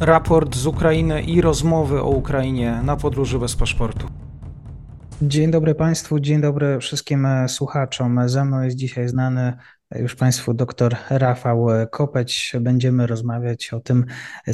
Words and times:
raport 0.00 0.56
z 0.56 0.66
Ukrainy 0.66 1.22
i 1.22 1.40
rozmowy 1.40 2.02
o 2.02 2.08
Ukrainie 2.08 2.80
na 2.84 2.96
podróży 2.96 3.38
bez 3.38 3.56
paszportu. 3.56 4.08
Dzień 5.22 5.50
dobry 5.50 5.74
Państwu, 5.74 6.20
dzień 6.20 6.40
dobry 6.40 6.78
wszystkim 6.78 7.28
słuchaczom. 7.48 8.28
Ze 8.28 8.44
mną 8.44 8.62
jest 8.62 8.76
dzisiaj 8.76 9.08
znany 9.08 9.52
już 9.94 10.16
Państwu 10.16 10.54
dr 10.54 10.96
Rafał 11.10 11.66
Kopeć. 11.90 12.52
Będziemy 12.60 13.06
rozmawiać 13.06 13.72
o 13.72 13.80
tym, 13.80 14.04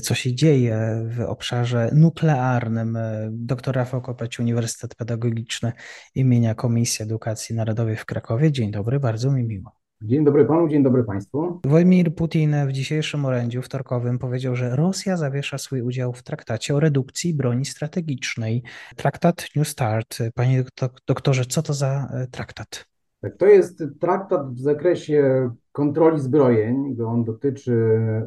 co 0.02 0.14
się 0.14 0.34
dzieje 0.34 1.04
w 1.08 1.20
obszarze 1.20 1.90
nuklearnym. 1.94 2.98
Dr 3.30 3.74
Rafał 3.74 4.02
Kopeć, 4.02 4.40
Uniwersytet 4.40 4.94
Pedagogiczny 4.94 5.72
imienia 6.14 6.54
Komisji 6.54 7.02
Edukacji 7.02 7.54
Narodowej 7.54 7.96
w 7.96 8.04
Krakowie. 8.04 8.52
Dzień 8.52 8.70
dobry, 8.70 9.00
bardzo 9.00 9.32
mi 9.32 9.44
miło. 9.44 9.85
Dzień 10.02 10.24
dobry 10.24 10.44
panu, 10.44 10.68
dzień 10.68 10.82
dobry 10.82 11.04
państwu. 11.04 11.60
Władimir 11.66 12.14
Putin 12.14 12.54
w 12.68 12.72
dzisiejszym 12.72 13.24
orędziu 13.24 13.62
wtorkowym 13.62 14.18
powiedział, 14.18 14.56
że 14.56 14.76
Rosja 14.76 15.16
zawiesza 15.16 15.58
swój 15.58 15.82
udział 15.82 16.12
w 16.12 16.22
traktacie 16.22 16.74
o 16.74 16.80
redukcji 16.80 17.34
broni 17.34 17.64
strategicznej. 17.64 18.62
Traktat 18.96 19.46
New 19.56 19.68
Start. 19.68 20.18
Panie 20.34 20.64
doktorze, 21.06 21.44
co 21.44 21.62
to 21.62 21.72
za 21.72 22.08
e, 22.12 22.26
traktat? 22.26 22.86
Tak, 23.20 23.36
to 23.36 23.46
jest 23.46 23.84
traktat 24.00 24.54
w 24.54 24.60
zakresie 24.60 25.50
kontroli 25.72 26.20
zbrojeń. 26.20 26.96
On 27.06 27.24
dotyczy 27.24 27.72
y, 27.72 28.22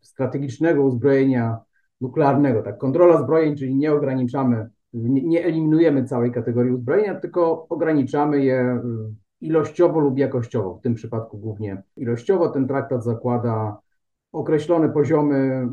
strategicznego 0.00 0.82
uzbrojenia 0.82 1.58
nuklearnego. 2.00 2.62
Tak, 2.62 2.78
kontrola 2.78 3.22
zbrojeń, 3.22 3.56
czyli 3.56 3.76
nie 3.76 3.92
ograniczamy, 3.92 4.68
nie, 4.92 5.44
eliminujemy 5.44 6.04
całej 6.04 6.32
kategorii 6.32 6.72
uzbrojenia, 6.72 7.20
tylko 7.20 7.68
ograniczamy 7.68 8.44
je 8.44 8.80
y, 8.84 9.21
ilościowo 9.42 10.00
lub 10.00 10.18
jakościowo, 10.18 10.74
w 10.74 10.80
tym 10.80 10.94
przypadku 10.94 11.38
głównie 11.38 11.82
ilościowo. 11.96 12.48
Ten 12.48 12.68
traktat 12.68 13.04
zakłada 13.04 13.78
określone 14.32 14.88
poziomy 14.88 15.68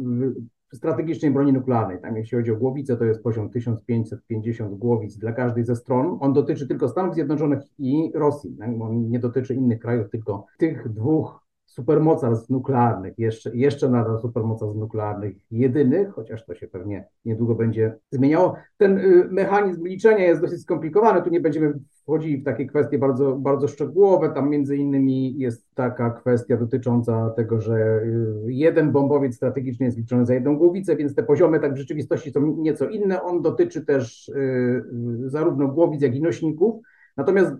strategicznej 0.73 1.31
broni 1.31 1.53
nuklearnej. 1.53 2.01
Tam 2.01 2.17
jeśli 2.17 2.37
chodzi 2.37 2.51
o 2.51 2.55
głowice, 2.55 2.97
to 2.97 3.05
jest 3.05 3.23
poziom 3.23 3.49
1550 3.49 4.77
głowic 4.77 5.17
dla 5.17 5.31
każdej 5.31 5.65
ze 5.65 5.75
stron. 5.75 6.17
On 6.19 6.33
dotyczy 6.33 6.67
tylko 6.67 6.89
Stanów 6.89 7.15
Zjednoczonych 7.15 7.59
i 7.79 8.11
Rosji. 8.15 8.55
Tak? 8.59 8.69
On 8.81 9.09
nie 9.09 9.19
dotyczy 9.19 9.55
innych 9.55 9.79
krajów, 9.79 10.09
tylko 10.09 10.45
tych 10.57 10.93
dwóch 10.93 11.49
supermocarstw 11.65 12.49
nuklearnych, 12.49 13.19
jeszcze, 13.19 13.55
jeszcze 13.55 13.89
nadal 13.89 14.19
supermocarstw 14.19 14.77
nuklearnych 14.77 15.35
jedynych, 15.51 16.13
chociaż 16.13 16.45
to 16.45 16.55
się 16.55 16.67
pewnie 16.67 17.07
niedługo 17.25 17.55
będzie 17.55 17.95
zmieniało. 18.11 18.55
Ten 18.77 18.97
y, 18.97 19.27
mechanizm 19.31 19.85
liczenia 19.85 20.25
jest 20.25 20.41
dosyć 20.41 20.61
skomplikowany, 20.61 21.21
tu 21.21 21.29
nie 21.29 21.41
będziemy 21.41 21.73
wchodzili 22.09 22.37
w 22.37 22.43
takie 22.43 22.65
kwestie 22.65 22.97
bardzo, 22.97 23.35
bardzo 23.35 23.67
szczegółowe, 23.67 24.29
tam 24.29 24.49
między 24.49 24.77
innymi 24.77 25.39
jest 25.39 25.75
taka 25.75 26.09
kwestia 26.09 26.57
dotycząca 26.57 27.29
tego, 27.29 27.61
że 27.61 28.01
y, 28.03 28.53
jeden 28.53 28.91
bombowiec 28.91 29.35
strategiczny 29.35 29.85
jest 29.85 29.97
liczony 29.97 30.25
za 30.25 30.33
jedną 30.33 30.57
głowicę, 30.57 30.95
więc 30.95 31.15
te 31.15 31.23
poziomy 31.23 31.59
tak 31.59 31.73
w 31.73 31.77
rzeczywistości 31.77 32.31
są 32.31 32.55
nieco 32.57 32.89
inne. 32.89 33.21
On 33.21 33.41
dotyczy 33.41 33.85
też 33.85 34.29
y, 34.29 34.83
zarówno 35.25 35.67
głowic, 35.67 36.01
jak 36.01 36.15
i 36.15 36.21
nośników, 36.21 36.81
natomiast 37.17 37.55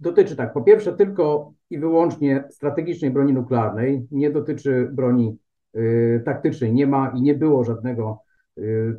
dotyczy 0.00 0.36
tak, 0.36 0.52
po 0.52 0.62
pierwsze 0.62 0.92
tylko 0.92 1.52
i 1.70 1.78
wyłącznie 1.78 2.44
strategicznej 2.50 3.10
broni 3.10 3.32
nuklearnej, 3.32 4.06
nie 4.10 4.30
dotyczy 4.30 4.88
broni 4.92 5.38
y, 5.76 6.22
taktycznej, 6.24 6.72
nie 6.72 6.86
ma 6.86 7.12
i 7.16 7.22
nie 7.22 7.34
było 7.34 7.64
żadnego 7.64 8.18
y, 8.22 8.27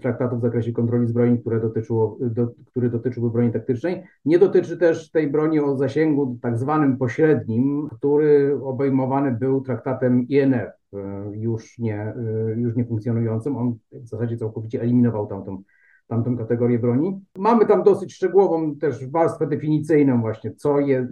traktatu 0.01 0.37
w 0.37 0.41
zakresie 0.41 0.71
kontroli 0.71 1.07
zbrojeń, 1.07 1.37
które 1.37 1.59
dotyczyło, 1.59 2.17
do, 2.21 2.47
który 2.65 2.89
dotyczyłby 2.89 3.29
broni 3.29 3.51
taktycznej. 3.51 4.03
Nie 4.25 4.39
dotyczy 4.39 4.77
też 4.77 5.11
tej 5.11 5.31
broni 5.31 5.59
o 5.59 5.77
zasięgu 5.77 6.37
tak 6.41 6.57
zwanym 6.57 6.97
pośrednim, 6.97 7.89
który 7.91 8.59
obejmowany 8.63 9.31
był 9.31 9.61
traktatem 9.61 10.27
INF, 10.27 10.69
y, 10.93 10.97
już 11.31 11.79
nie, 11.79 12.13
y, 12.53 12.59
już 12.59 12.75
nie 12.75 12.85
funkcjonującym. 12.85 13.57
On 13.57 13.75
w 13.91 14.07
zasadzie 14.07 14.37
całkowicie 14.37 14.81
eliminował 14.81 15.27
tamtą 15.27 15.63
tamtą 16.07 16.37
kategorię 16.37 16.79
broni. 16.79 17.21
Mamy 17.37 17.65
tam 17.65 17.83
dosyć 17.83 18.13
szczegółową 18.13 18.75
też 18.75 19.07
warstwę 19.07 19.47
definicyjną 19.47 20.21
właśnie, 20.21 20.55
co, 20.55 20.79
je, 20.79 21.07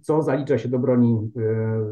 co 0.00 0.22
zalicza 0.22 0.58
się 0.58 0.68
do 0.68 0.78
broni, 0.78 1.32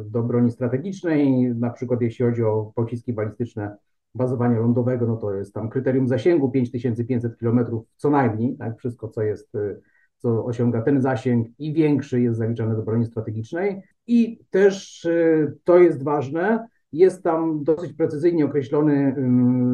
do 0.04 0.22
broni 0.22 0.50
strategicznej, 0.50 1.54
na 1.54 1.70
przykład 1.70 2.00
jeśli 2.00 2.24
chodzi 2.24 2.42
o 2.42 2.72
pociski 2.74 3.12
balistyczne 3.12 3.76
bazowania 4.16 4.58
lądowego, 4.58 5.06
no 5.06 5.16
to 5.16 5.34
jest 5.34 5.54
tam 5.54 5.68
kryterium 5.68 6.08
zasięgu 6.08 6.50
5500 6.50 7.36
km 7.36 7.66
co 7.96 8.10
najmniej, 8.10 8.56
tak, 8.56 8.78
wszystko 8.78 9.08
co 9.08 9.22
jest, 9.22 9.54
e, 9.54 9.76
co 10.16 10.44
osiąga 10.44 10.82
ten 10.82 11.00
zasięg 11.00 11.48
i 11.58 11.72
większy 11.72 12.20
jest 12.20 12.38
zaliczane 12.38 12.76
do 12.76 12.82
broni 12.82 13.06
strategicznej 13.06 13.82
i 14.06 14.40
też 14.50 15.04
e, 15.04 15.52
to 15.64 15.78
jest 15.78 16.02
ważne, 16.02 16.66
jest 16.92 17.22
tam 17.22 17.64
dosyć 17.64 17.92
precyzyjnie 17.92 18.44
określony 18.44 19.14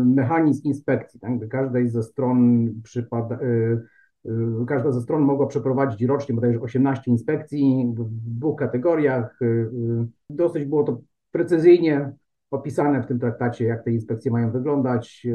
mechanizm 0.04 0.68
inspekcji. 0.68 1.20
Tak? 1.20 1.48
Każdej 1.48 1.88
ze 1.88 2.02
stron 2.02 2.68
przypada, 2.82 3.38
y, 3.40 3.80
y, 4.26 4.66
każda 4.66 4.92
ze 4.92 5.00
stron 5.00 5.22
mogła 5.22 5.46
przeprowadzić 5.46 6.02
rocznie 6.02 6.34
bodajże 6.34 6.60
18 6.60 7.10
inspekcji 7.10 7.94
w 7.96 8.38
dwóch 8.38 8.58
kategoriach. 8.58 9.42
Y, 9.42 9.70
dosyć 10.30 10.64
było 10.64 10.84
to 10.84 11.00
precyzyjnie 11.30 12.12
opisane 12.54 13.02
w 13.02 13.06
tym 13.06 13.18
traktacie, 13.18 13.64
jak 13.64 13.84
te 13.84 13.92
inspekcje 13.92 14.30
mają 14.30 14.52
wyglądać, 14.52 15.26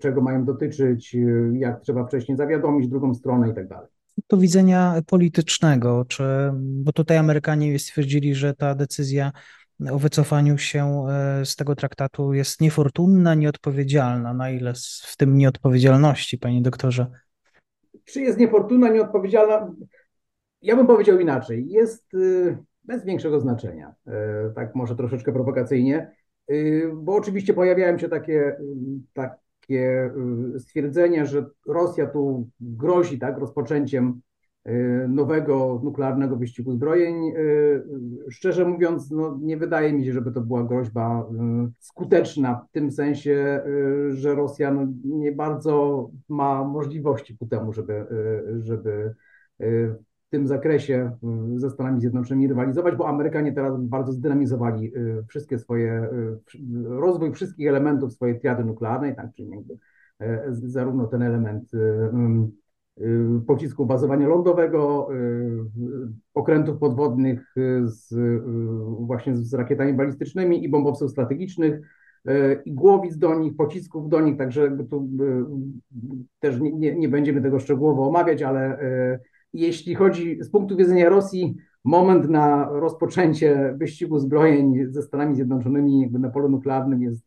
czego 0.00 0.20
mają 0.20 0.44
dotyczyć, 0.44 1.16
jak 1.52 1.80
trzeba 1.80 2.06
wcześniej 2.06 2.36
zawiadomić 2.36 2.88
drugą 2.88 3.14
stronę 3.14 3.50
i 3.50 3.54
tak 3.54 3.68
dalej 3.68 3.88
to 4.26 4.36
widzenia 4.36 5.02
politycznego, 5.06 6.04
czy, 6.08 6.24
bo 6.54 6.92
tutaj 6.92 7.16
Amerykanie 7.16 7.78
stwierdzili, 7.78 8.34
że 8.34 8.54
ta 8.54 8.74
decyzja 8.74 9.32
o 9.90 9.98
wycofaniu 9.98 10.58
się 10.58 11.06
e, 11.08 11.46
z 11.46 11.56
tego 11.56 11.74
traktatu 11.74 12.32
jest 12.32 12.60
niefortunna, 12.60 13.34
nieodpowiedzialna. 13.34 14.34
Na 14.34 14.50
ile 14.50 14.72
w 15.02 15.16
tym 15.16 15.36
nieodpowiedzialności, 15.36 16.38
panie 16.38 16.62
doktorze? 16.62 17.06
Czy 18.04 18.20
jest 18.20 18.38
niefortunna, 18.38 18.88
nieodpowiedzialna? 18.88 19.72
Ja 20.62 20.76
bym 20.76 20.86
powiedział 20.86 21.20
inaczej. 21.20 21.68
Jest 21.68 22.12
bez 22.84 23.04
większego 23.04 23.40
znaczenia. 23.40 23.94
E, 24.06 24.52
tak 24.54 24.74
może 24.74 24.96
troszeczkę 24.96 25.32
prowokacyjnie, 25.32 26.12
bo 26.94 27.14
oczywiście 27.14 27.54
pojawiają 27.54 27.98
się 27.98 28.08
takie, 28.08 28.58
y, 28.58 29.00
takie 29.12 30.10
stwierdzenia, 30.58 31.24
że 31.24 31.46
Rosja 31.66 32.06
tu 32.06 32.48
grozi 32.60 33.18
tak, 33.18 33.38
rozpoczęciem 33.38 34.20
Y, 34.68 35.08
nowego 35.08 35.80
nuklearnego 35.84 36.36
wyścigu 36.36 36.72
zbrojeń. 36.72 37.28
Y, 37.28 37.32
y, 38.28 38.30
szczerze 38.30 38.64
mówiąc, 38.64 39.10
no, 39.10 39.38
nie 39.42 39.56
wydaje 39.56 39.92
mi 39.92 40.04
się, 40.04 40.12
żeby 40.12 40.32
to 40.32 40.40
była 40.40 40.64
groźba 40.64 41.28
skuteczna 41.78 42.66
w 42.68 42.72
tym 42.72 42.92
sensie, 42.92 43.60
że 44.08 44.34
Rosja 44.34 44.70
no, 44.70 44.86
nie 45.04 45.32
bardzo 45.32 46.10
ma 46.28 46.64
możliwości 46.64 47.38
ku 47.38 47.46
temu, 47.46 47.72
żeby, 47.72 48.06
żeby 48.58 49.14
tym 50.36 50.46
zakresie 50.46 51.10
ze 51.56 51.70
Stanami 51.70 52.00
Zjednoczonymi 52.00 52.48
rywalizować, 52.48 52.96
bo 52.96 53.08
Amerykanie 53.08 53.52
teraz 53.52 53.80
bardzo 53.80 54.12
zdynamizowali 54.12 54.92
wszystkie 55.28 55.58
swoje, 55.58 56.08
rozwój 56.84 57.32
wszystkich 57.32 57.68
elementów 57.68 58.12
swojej 58.12 58.40
triady 58.40 58.64
nuklearnej, 58.64 59.16
tak, 59.16 59.34
czyli 59.34 59.50
zarówno 60.50 61.06
ten 61.06 61.22
element 61.22 61.70
Y, 63.00 63.40
pocisków 63.46 63.88
bazowania 63.88 64.28
lądowego, 64.28 65.08
y, 65.14 65.64
okrętów 66.34 66.78
podwodnych 66.78 67.54
z, 67.84 68.12
y, 68.12 68.40
właśnie 69.00 69.36
z 69.36 69.54
rakietami 69.54 69.92
balistycznymi 69.92 70.64
i 70.64 70.68
bombowców 70.68 71.10
strategicznych, 71.10 71.80
i 72.64 72.72
głowic 72.72 73.18
do 73.18 73.34
nich, 73.38 73.56
pocisków 73.56 74.08
do 74.08 74.20
nich, 74.20 74.38
także 74.38 74.76
tu 74.90 75.08
też 76.40 76.60
nie, 76.60 76.72
nie, 76.72 76.94
nie 76.94 77.08
będziemy 77.08 77.42
tego 77.42 77.60
szczegółowo 77.60 78.08
omawiać, 78.08 78.42
ale 78.42 78.78
jeśli 79.52 79.94
chodzi 79.94 80.38
z 80.40 80.50
punktu 80.50 80.76
widzenia 80.76 81.08
Rosji, 81.08 81.56
moment 81.84 82.30
na 82.30 82.68
rozpoczęcie 82.68 83.74
wyścigu 83.78 84.18
zbrojeń 84.18 84.86
ze 84.88 85.02
Stanami 85.02 85.34
Zjednoczonymi 85.34 86.10
na 86.10 86.30
polu 86.30 86.48
nuklearnym 86.48 87.02
jest 87.02 87.26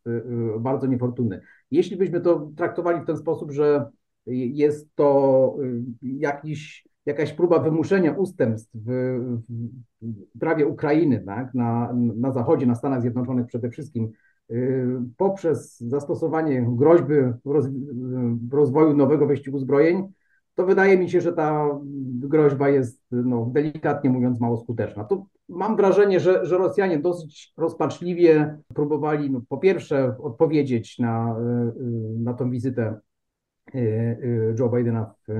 bardzo 0.60 0.88
niefortunny. 0.88 1.42
Jeśli 1.72 1.98
byśmy 1.98 2.22
to 2.22 2.52
traktowali 2.56 3.02
w 3.02 3.06
ten 3.06 3.18
sposób, 3.18 3.52
że 3.52 3.86
jest 4.32 4.96
to 4.96 5.56
y, 5.64 5.84
jakiś, 6.04 6.88
jakaś 7.06 7.34
próba 7.34 7.60
wymuszenia 7.60 8.12
ustępstw 8.12 8.72
w, 8.76 9.20
w 10.02 10.40
prawie 10.40 10.68
Ukrainy 10.68 11.24
tak, 11.26 11.54
na, 11.54 11.94
na 11.96 12.32
Zachodzie, 12.32 12.66
na 12.66 12.76
Stanach 12.76 13.02
Zjednoczonych 13.02 13.48
przede 13.48 13.70
wszystkim, 13.70 14.12
y, 14.52 14.88
poprzez 15.18 15.80
zastosowanie 15.80 16.68
groźby 16.72 17.14
roz, 17.46 17.66
rozwoju 18.52 18.98
nowego 18.98 19.28
wyścigu 19.28 19.60
zbrojeń, 19.60 20.04
to 20.60 20.66
wydaje 20.66 20.98
mi 20.98 21.10
się, 21.10 21.22
że 21.22 21.34
ta 21.34 21.80
groźba 22.14 22.70
jest, 22.70 23.02
no, 23.12 23.50
delikatnie 23.54 24.10
mówiąc, 24.10 24.40
mało 24.40 24.58
skuteczna. 24.58 25.04
To 25.04 25.26
mam 25.50 25.76
wrażenie, 25.76 26.20
że, 26.20 26.46
że 26.46 26.58
Rosjanie 26.58 27.00
dosyć 27.00 27.54
rozpaczliwie 27.58 28.58
próbowali, 28.74 29.32
no, 29.32 29.42
po 29.50 29.58
pierwsze, 29.58 30.16
odpowiedzieć 30.20 31.00
na, 31.00 31.36
y, 31.40 32.20
na 32.20 32.34
tą 32.34 32.50
wizytę 32.50 33.00
Y, 33.76 33.80
y, 33.80 34.56
Joe 34.60 34.70
Bidena 34.70 35.14
w, 35.28 35.34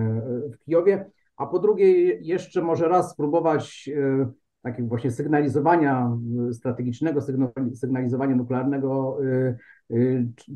w 0.54 0.60
Kijowie, 0.66 1.12
a 1.38 1.46
po 1.46 1.60
drugie 1.60 1.88
jeszcze 2.22 2.62
może 2.62 2.88
raz 2.88 3.12
spróbować 3.12 3.90
y, 3.94 4.28
takiego 4.72 4.90
właśnie 4.90 5.12
sygnalizowania 5.12 6.18
strategicznego, 6.52 7.22
sygnalizowania 7.74 8.36
nuklearnego, 8.36 9.18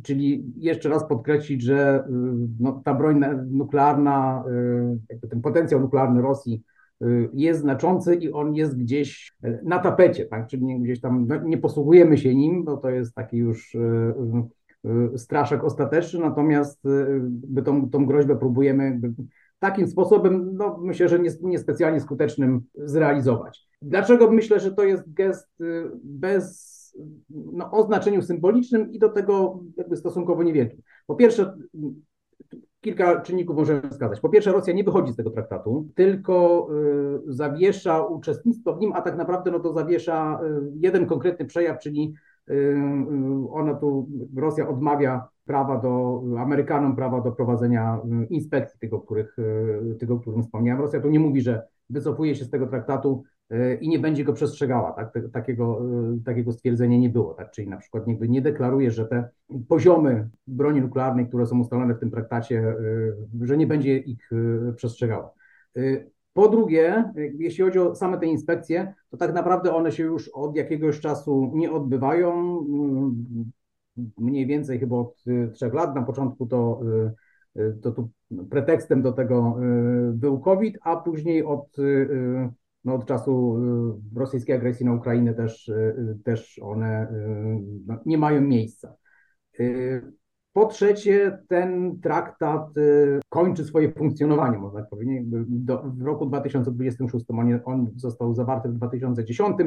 czyli 0.04 0.54
jeszcze 0.58 0.90
raz 0.90 1.08
podkreślić, 1.08 1.62
że 1.62 2.04
no, 2.60 2.82
ta 2.86 2.94
broń 2.94 3.22
nuklearna, 3.52 4.44
ten 5.30 5.42
potencjał 5.42 5.80
nuklearny 5.80 6.22
Rosji 6.22 6.64
jest 7.34 7.62
znaczący 7.62 8.16
i 8.16 8.32
on 8.32 8.56
jest 8.56 8.78
gdzieś 8.78 9.36
na 9.64 9.80
tapecie, 9.80 10.26
tak? 10.26 10.48
czyli 10.48 10.80
gdzieś 10.80 11.02
tam 11.02 11.28
no, 11.28 11.44
nie 11.44 11.58
posługujemy 11.58 12.18
się 12.18 12.36
nim, 12.36 12.64
bo 12.64 12.78
to 12.78 12.90
jest 12.90 13.16
taki 13.16 13.38
już 13.38 13.78
straszek 15.16 15.64
ostateczny, 15.64 16.20
natomiast 16.20 16.84
my 17.50 17.62
tą, 17.64 17.90
tą 17.90 18.06
groźbę 18.06 18.36
próbujemy 18.36 19.00
takim 19.60 19.88
sposobem, 19.88 20.50
no 20.54 20.78
myślę, 20.82 21.10
że 21.10 21.20
niespecjalnie 21.42 22.00
skutecznym 22.00 22.62
zrealizować. 22.76 23.68
Dlaczego 23.84 24.32
myślę, 24.32 24.60
że 24.60 24.72
to 24.72 24.84
jest 24.84 25.14
gest 25.14 25.62
y, 25.62 25.92
bez, 26.04 26.74
no, 27.30 27.72
o 27.72 27.84
znaczeniu 27.84 28.22
symbolicznym 28.22 28.92
i 28.92 29.00
do 29.00 29.10
tego 29.10 29.60
jakby 29.78 29.98
stosunkowo 29.98 30.44
niewielkim. 30.44 30.82
Po 31.08 31.16
pierwsze, 31.16 31.58
kilka 32.82 33.22
czynników 33.22 33.56
możemy 33.56 33.90
wskazać. 33.90 34.20
Po 34.20 34.30
pierwsze, 34.30 34.52
Rosja 34.52 34.74
nie 34.74 34.84
wychodzi 34.84 35.14
z 35.14 35.16
tego 35.16 35.30
traktatu, 35.30 35.90
tylko 35.96 36.68
y, 37.30 37.34
zawiesza 37.34 38.04
uczestnictwo 38.04 38.76
w 38.76 38.80
nim, 38.80 38.94
a 38.94 39.02
tak 39.02 39.18
naprawdę 39.18 39.52
no 39.52 39.60
to 39.60 39.74
zawiesza 39.74 40.40
y, 40.44 40.72
jeden 40.76 41.06
konkretny 41.06 41.46
przejaw, 41.46 41.80
czyli 41.80 42.14
y, 42.50 42.76
ona 43.52 43.74
tu, 43.74 44.10
Rosja 44.36 44.70
odmawia 44.70 45.28
prawa 45.46 45.78
do, 45.78 46.24
Amerykanom 46.38 46.96
prawa 46.96 47.22
do 47.22 47.32
prowadzenia 47.32 48.00
inspekcji, 48.30 48.80
tego, 48.80 49.00
których, 49.00 49.38
tego, 50.00 50.14
o 50.14 50.20
którym 50.20 50.44
wspomniałem. 50.44 50.82
Rosja 50.82 51.02
tu 51.02 51.10
nie 51.10 51.20
mówi, 51.20 51.42
że 51.42 51.62
wycofuje 51.90 52.36
się 52.36 52.46
z 52.46 52.50
tego 52.50 52.68
traktatu 52.68 53.24
i 53.82 53.90
nie 53.90 54.00
będzie 54.00 54.24
go 54.24 54.34
przestrzegała. 54.34 54.92
Tak? 54.92 55.20
Takiego, 55.34 55.82
takiego 56.26 56.52
stwierdzenia 56.52 56.98
nie 56.98 57.10
było. 57.10 57.34
Tak? 57.34 57.52
Czyli 57.52 57.68
na 57.68 57.78
przykład 57.78 58.08
nie, 58.08 58.18
nie 58.20 58.42
deklaruje, 58.42 58.92
że 58.92 59.06
te 59.06 59.30
poziomy 59.68 60.30
broni 60.48 60.82
nuklearnej, 60.82 61.28
które 61.28 61.46
są 61.46 61.60
ustalone 61.60 61.96
w 61.96 62.00
tym 62.00 62.12
traktacie, 62.12 62.76
że 63.42 63.58
nie 63.58 63.68
będzie 63.68 63.98
ich 63.98 64.30
przestrzegała. 64.76 65.34
Po 66.34 66.50
drugie, 66.50 67.12
jeśli 67.16 67.64
chodzi 67.64 67.80
o 67.80 67.96
same 67.96 68.20
te 68.20 68.26
inspekcje, 68.26 68.94
to 69.10 69.18
tak 69.18 69.34
naprawdę 69.34 69.74
one 69.74 69.92
się 69.92 70.04
już 70.04 70.30
od 70.30 70.56
jakiegoś 70.56 71.00
czasu 71.00 71.52
nie 71.54 71.72
odbywają 71.72 72.60
mniej 74.18 74.48
więcej 74.48 74.80
chyba 74.80 74.96
od 74.96 75.24
y, 75.28 75.50
trzech 75.54 75.74
lat. 75.74 75.96
Na 75.96 76.02
początku 76.02 76.46
to, 76.46 76.82
y, 77.56 77.62
y, 77.62 77.78
to 77.82 77.92
tu 77.92 78.10
pretekstem 78.50 79.02
do 79.02 79.12
tego 79.12 79.58
był 80.14 80.40
COVID, 80.40 80.78
a 80.82 80.96
później 80.96 81.44
od, 81.44 81.78
no 82.86 82.96
od 82.96 83.06
czasu 83.06 83.58
rosyjskiej 84.16 84.56
agresji 84.56 84.86
na 84.86 84.94
Ukrainę 84.94 85.34
też, 85.34 85.72
też 86.24 86.60
one 86.64 87.08
no, 87.88 88.00
nie 88.06 88.18
mają 88.18 88.42
miejsca. 88.42 88.96
Po 90.54 90.66
trzecie, 90.66 91.40
ten 91.48 92.00
traktat 92.02 92.68
kończy 93.30 93.66
swoje 93.66 93.92
funkcjonowanie, 93.92 94.58
można 94.58 94.84
powiedzieć. 94.84 95.24
Do, 95.48 95.84
w 95.84 96.02
roku 96.02 96.26
2026 96.26 97.26
on, 97.30 97.60
on 97.66 97.92
został 97.96 98.36
zawarty 98.36 98.70
w 98.70 98.74
2010, 98.74 99.58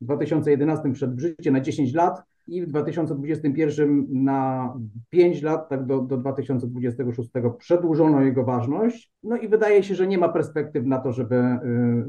w 0.00 0.04
2011 0.04 0.92
wszedł 0.92 1.16
w 1.16 1.20
życie 1.20 1.50
na 1.50 1.60
10 1.60 1.94
lat 1.94 2.22
i 2.46 2.62
w 2.62 2.66
2021 2.66 4.06
na 4.10 4.72
5 5.10 5.42
lat, 5.42 5.68
tak 5.68 5.86
do, 5.86 6.00
do 6.00 6.16
2026 6.16 7.30
przedłużono 7.58 8.20
jego 8.20 8.44
ważność. 8.44 9.12
No 9.22 9.36
i 9.36 9.48
wydaje 9.48 9.82
się, 9.82 9.94
że 9.94 10.06
nie 10.06 10.18
ma 10.18 10.28
perspektyw 10.28 10.86
na 10.86 10.98
to, 10.98 11.12
żeby, 11.12 11.34
y, 11.34 12.04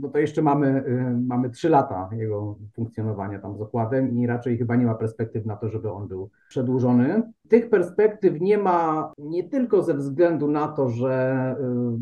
no 0.00 0.08
to 0.08 0.18
jeszcze 0.18 0.42
mamy, 0.42 0.84
y, 0.86 1.16
mamy 1.26 1.50
3 1.50 1.68
lata 1.68 2.08
jego 2.12 2.58
funkcjonowania 2.74 3.38
tam 3.38 3.56
z 3.56 3.60
okładem 3.60 4.18
i 4.18 4.26
raczej 4.26 4.58
chyba 4.58 4.76
nie 4.76 4.86
ma 4.86 4.94
perspektyw 4.94 5.46
na 5.46 5.56
to, 5.56 5.68
żeby 5.68 5.92
on 5.92 6.08
był 6.08 6.30
przedłużony. 6.48 7.22
Tych 7.48 7.70
perspektyw 7.70 8.40
nie 8.40 8.58
ma 8.58 9.12
nie 9.18 9.48
tylko 9.48 9.82
ze 9.82 9.94
względu 9.94 10.48
na 10.48 10.68
to, 10.68 10.88
że 10.88 11.54
y, 11.60 11.98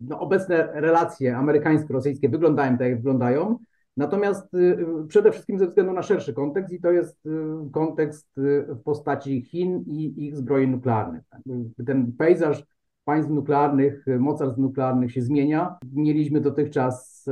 no, 0.00 0.20
obecne 0.20 0.68
relacje 0.72 1.36
amerykańsko-rosyjskie 1.36 2.28
wyglądają 2.28 2.78
tak, 2.78 2.88
jak 2.88 2.96
wyglądają, 2.96 3.58
Natomiast 3.96 4.54
y, 4.54 4.58
y, 4.58 5.06
przede 5.08 5.32
wszystkim 5.32 5.58
ze 5.58 5.66
względu 5.66 5.92
na 5.92 6.02
szerszy 6.02 6.34
kontekst, 6.34 6.72
i 6.72 6.80
to 6.80 6.90
jest 6.90 7.26
y, 7.26 7.30
kontekst 7.72 8.28
w 8.68 8.82
postaci 8.84 9.42
Chin 9.42 9.84
i 9.86 10.26
ich 10.26 10.36
zbrojeń 10.36 10.70
nuklearnych. 10.70 11.22
Ten 11.86 12.12
pejzaż 12.12 12.64
państw 13.04 13.30
nuklearnych, 13.30 14.04
mocarstw 14.18 14.58
nuklearnych 14.58 15.12
się 15.12 15.22
zmienia. 15.22 15.76
Mieliśmy 15.92 16.40
dotychczas 16.40 17.24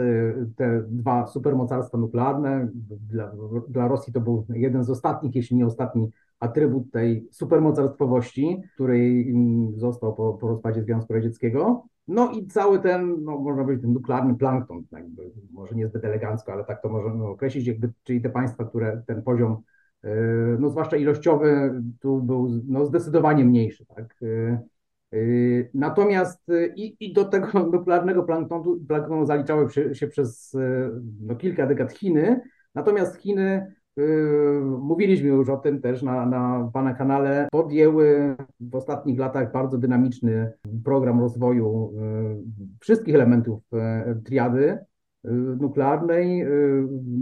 te 0.56 0.82
dwa 0.88 1.26
supermocarstwa 1.26 1.98
nuklearne. 1.98 2.68
Dla, 3.08 3.32
dla 3.68 3.88
Rosji 3.88 4.12
to 4.12 4.20
był 4.20 4.46
jeden 4.48 4.84
z 4.84 4.90
ostatnich, 4.90 5.34
jeśli 5.34 5.56
nie 5.56 5.66
ostatni 5.66 6.10
atrybut 6.42 6.90
tej 6.90 7.28
supermocarstwowości, 7.30 8.62
której 8.74 9.34
został 9.76 10.14
po, 10.14 10.34
po 10.34 10.48
rozpadzie 10.48 10.82
Związku 10.82 11.12
Radzieckiego. 11.12 11.86
No 12.08 12.30
i 12.30 12.46
cały 12.46 12.78
ten, 12.78 13.24
no 13.24 13.38
można 13.38 13.62
powiedzieć, 13.62 13.82
ten 13.82 13.92
nuklearny 13.92 14.34
plankton, 14.34 14.82
jakby, 14.92 15.30
może 15.52 15.74
niezbyt 15.74 16.04
elegancko, 16.04 16.52
ale 16.52 16.64
tak 16.64 16.82
to 16.82 16.88
możemy 16.88 17.26
określić, 17.26 17.66
jakby, 17.66 17.92
czyli 18.02 18.20
te 18.20 18.30
państwa, 18.30 18.64
które 18.64 19.02
ten 19.06 19.22
poziom, 19.22 19.62
yy, 20.02 20.10
no 20.60 20.70
zwłaszcza 20.70 20.96
ilościowy, 20.96 21.82
tu 22.00 22.22
był 22.22 22.62
no, 22.68 22.86
zdecydowanie 22.86 23.44
mniejszy. 23.44 23.86
Tak? 23.86 24.16
Yy, 24.20 24.58
yy, 25.12 25.70
natomiast 25.74 26.46
i, 26.76 26.96
i 27.00 27.12
do 27.12 27.24
tego 27.24 27.48
nuklearnego 27.72 28.22
planktonu, 28.22 28.80
planktonu 28.88 29.26
zaliczały 29.26 29.68
się 29.92 30.06
przez 30.06 30.56
no, 31.20 31.36
kilka 31.36 31.66
dekad 31.66 31.92
Chiny, 31.92 32.40
natomiast 32.74 33.16
Chiny 33.16 33.74
mówiliśmy 34.80 35.28
już 35.28 35.48
o 35.48 35.56
tym 35.56 35.80
też 35.80 36.02
na, 36.02 36.26
na 36.26 36.70
Pana 36.72 36.94
kanale. 36.94 37.48
Podjęły 37.52 38.36
w 38.60 38.74
ostatnich 38.74 39.18
latach 39.18 39.52
bardzo 39.52 39.78
dynamiczny 39.78 40.52
program 40.84 41.20
rozwoju 41.20 41.92
yy, 41.94 42.42
wszystkich 42.80 43.14
elementów 43.14 43.62
yy, 43.72 44.22
triady 44.24 44.78
nuklearnej. 45.60 46.46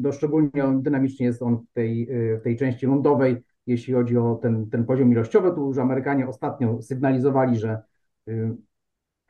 No, 0.03 0.13
szczególnie 0.13 0.51
dynamicznie 0.83 1.27
jest 1.27 1.43
on 1.43 1.57
w 1.57 1.73
tej, 1.73 2.09
w 2.41 2.43
tej 2.43 2.57
części 2.57 2.87
lądowej, 2.87 3.37
jeśli 3.67 3.95
chodzi 3.95 4.17
o 4.17 4.35
ten, 4.35 4.71
ten 4.71 4.85
poziom 4.85 5.13
ilościowy. 5.13 5.53
Tu 5.55 5.67
już 5.67 5.79
Amerykanie 5.79 6.29
ostatnio 6.29 6.83
sygnalizowali, 6.83 7.59
że, 7.59 7.83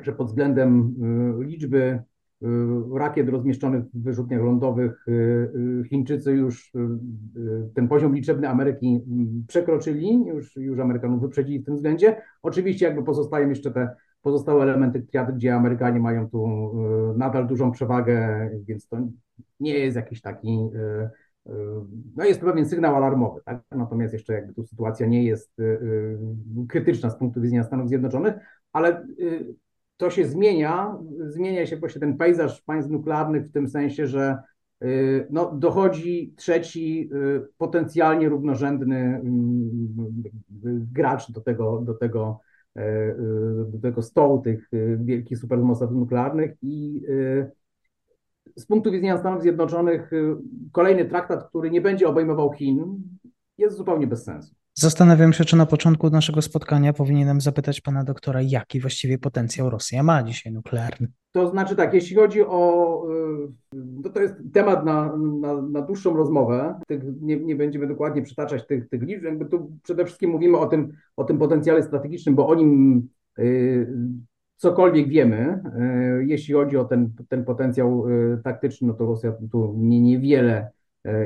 że 0.03 0.13
pod 0.13 0.27
względem 0.27 0.95
liczby 1.41 2.03
rakiet 2.95 3.29
rozmieszczonych 3.29 3.85
w 3.85 4.03
wyrzutniach 4.03 4.43
lądowych 4.43 5.09
y, 5.09 5.13
y, 5.13 5.89
Chińczycy 5.89 6.33
już 6.33 6.73
ten 7.75 7.89
poziom 7.89 8.15
liczebny 8.15 8.49
Ameryki 8.49 9.05
mm, 9.07 9.45
przekroczyli, 9.49 10.27
już, 10.27 10.57
już 10.57 10.79
Amerykanów 10.79 11.21
wyprzedzili 11.21 11.59
w 11.59 11.65
tym 11.65 11.77
względzie. 11.77 12.23
Oczywiście 12.43 12.87
jakby 12.87 13.03
pozostają 13.03 13.49
jeszcze 13.49 13.71
te 13.71 13.97
pozostałe 14.23 14.63
elementy 14.63 15.03
triady, 15.03 15.33
gdzie 15.33 15.55
Amerykanie 15.55 16.01
mają 16.01 16.31
tu 16.31 16.73
nadal 17.17 17.47
dużą 17.47 17.73
przewagę, 17.73 18.51
więc 18.67 18.89
to 18.89 18.97
nie 19.61 19.79
jest 19.79 19.97
jakiś 19.97 20.21
taki, 20.21 20.59
no 22.17 22.25
jest 22.25 22.41
to 22.41 22.47
pewien 22.47 22.67
sygnał 22.67 22.97
alarmowy, 22.97 23.41
tak? 23.45 23.63
natomiast 23.71 24.13
jeszcze 24.13 24.33
jakby 24.33 24.55
tu 24.55 24.65
sytuacja 24.65 25.07
nie 25.07 25.25
jest 25.25 25.57
krytyczna 26.69 27.11
z 27.11 27.19
punktu 27.19 27.41
widzenia 27.41 27.65
Stanów 27.65 27.89
Zjednoczonych, 27.89 28.35
ale 28.73 29.07
to 30.01 30.11
się 30.11 30.27
zmienia, 30.27 30.99
zmienia 31.19 31.67
się 31.67 31.77
właśnie 31.77 32.01
ten 32.01 32.17
pejzaż 32.17 32.63
państw 32.63 32.91
nuklearnych 32.91 33.47
w 33.47 33.53
tym 33.53 33.69
sensie, 33.69 34.07
że 34.07 34.39
y, 34.83 35.27
no, 35.31 35.53
dochodzi 35.55 36.35
trzeci 36.37 37.11
y, 37.15 37.47
potencjalnie 37.59 38.29
równorzędny 38.29 38.97
mm, 38.97 40.23
gracz 40.93 41.33
do 41.33 41.41
tego, 41.41 41.81
do 41.81 41.95
tego, 41.95 42.41
y, 42.79 42.81
do 43.67 43.79
tego 43.79 44.03
stołu 44.03 44.43
tych 44.43 44.69
wielkich 44.97 45.39
supermocarstw 45.39 45.97
nuklearnych 45.97 46.57
i 46.63 47.03
z 48.57 48.67
punktu 48.67 48.91
widzenia 48.91 49.19
Stanów 49.19 49.43
Zjednoczonych 49.43 50.11
kolejny 50.73 51.05
traktat, 51.05 51.49
który 51.49 51.71
nie 51.71 51.81
będzie 51.81 52.09
obejmował 52.09 52.53
Chin, 52.53 53.03
jest 53.59 53.77
zupełnie 53.77 54.07
bez 54.07 54.25
sensu. 54.25 54.60
Zastanawiam 54.81 55.33
się, 55.33 55.45
czy 55.45 55.57
na 55.57 55.67
początku 55.67 56.11
naszego 56.11 56.43
spotkania 56.43 56.93
powinienem 56.93 57.41
zapytać 57.41 57.81
pana 57.81 58.05
doktora, 58.05 58.41
jaki 58.43 58.81
właściwie 58.81 59.19
potencjał 59.19 59.71
Rosja 59.71 60.03
ma 60.03 60.23
dzisiaj 60.23 60.53
nuklearny. 60.53 61.09
To 61.33 61.49
znaczy 61.49 61.77
tak, 61.77 61.95
jeśli 61.95 62.17
chodzi 62.17 62.43
o. 62.43 63.03
Y, 63.75 64.03
to, 64.03 64.11
to 64.11 64.21
jest 64.21 64.35
temat 64.53 64.85
na, 64.85 65.17
na, 65.17 65.63
na 65.63 65.83
dłuższą 65.83 66.17
rozmowę. 66.17 66.81
Tych, 66.87 67.03
nie, 67.21 67.37
nie 67.37 67.57
będziemy 67.57 67.87
dokładnie 67.87 68.23
przytaczać 68.23 68.67
tych, 68.67 68.89
tych 68.89 69.03
liczb. 69.03 69.25
Jakby 69.25 69.47
tu 69.47 69.71
przede 69.83 70.05
wszystkim 70.05 70.31
mówimy 70.31 70.59
o 70.59 70.67
tym, 70.67 70.93
o 71.17 71.25
tym 71.25 71.39
potencjale 71.39 71.83
strategicznym, 71.83 72.35
bo 72.35 72.49
o 72.49 72.55
nim 72.55 73.09
y, 73.39 73.87
cokolwiek 74.57 75.09
wiemy. 75.09 75.63
Y, 76.21 76.27
jeśli 76.27 76.55
chodzi 76.55 76.77
o 76.77 76.85
ten, 76.85 77.13
ten 77.29 77.45
potencjał 77.45 78.05
taktyczny, 78.45 78.89
no 78.89 78.95
to 78.95 79.07
Rosja 79.07 79.33
tu 79.53 79.75
nie, 79.77 80.01
niewiele 80.01 80.71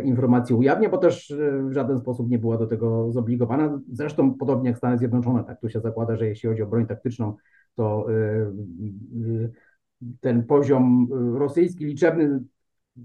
informacji 0.04 0.54
ujawnia, 0.54 0.88
bo 0.88 0.98
też 0.98 1.30
e, 1.30 1.62
w 1.62 1.72
żaden 1.72 1.98
sposób 1.98 2.30
nie 2.30 2.38
była 2.38 2.58
do 2.58 2.66
tego 2.66 3.12
zobligowana. 3.12 3.80
Zresztą 3.92 4.34
podobnie 4.34 4.68
jak 4.68 4.78
Stany 4.78 4.98
Zjednoczone, 4.98 5.44
tak 5.44 5.60
tu 5.60 5.68
się 5.68 5.80
zakłada, 5.80 6.16
że 6.16 6.26
jeśli 6.26 6.48
chodzi 6.48 6.62
o 6.62 6.66
broń 6.66 6.86
taktyczną, 6.86 7.36
to 7.74 8.06
e, 8.10 8.52
ten 10.20 10.44
poziom 10.44 11.08
rosyjski 11.38 11.84
liczebny 11.84 12.40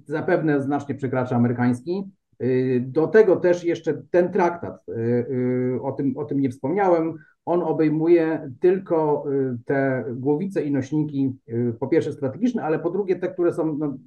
zapewne 0.05 0.61
znacznie 0.61 0.95
przekracza 0.95 1.35
amerykański. 1.35 2.03
Do 2.81 3.07
tego 3.07 3.35
też 3.35 3.63
jeszcze 3.63 4.01
ten 4.11 4.31
traktat, 4.31 4.85
o 5.81 5.91
tym, 5.91 6.17
o 6.17 6.25
tym 6.25 6.39
nie 6.39 6.49
wspomniałem, 6.49 7.13
on 7.45 7.63
obejmuje 7.63 8.51
tylko 8.59 9.25
te 9.65 10.05
głowice 10.15 10.63
i 10.63 10.71
nośniki, 10.71 11.35
po 11.79 11.87
pierwsze 11.87 12.13
strategiczne, 12.13 12.63
ale 12.63 12.79
po 12.79 12.89
drugie 12.89 13.15
te, 13.15 13.29
które 13.29 13.53
są 13.53 13.77
no, 13.77 13.97